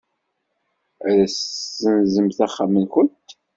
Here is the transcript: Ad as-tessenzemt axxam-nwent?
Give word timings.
Ad 1.07 1.17
as-tessenzemt 1.25 2.37
axxam-nwent? 2.45 3.27